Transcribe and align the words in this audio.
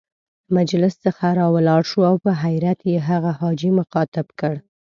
له 0.47 0.51
مجلس 0.57 0.95
څخه 1.05 1.25
را 1.39 1.47
ولاړ 1.55 1.81
شو 1.89 1.99
او 2.09 2.15
په 2.23 2.31
حيرت 2.41 2.79
يې 2.91 2.97
هغه 3.09 3.31
حاجي 3.39 3.69
مخاطب 3.79 4.27
کړ. 4.39 4.53